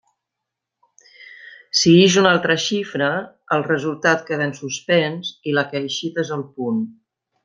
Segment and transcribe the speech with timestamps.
[1.81, 3.09] Si ix una altra xifra,
[3.57, 6.81] el resultat queda en suspens i la que ha eixit és el punt.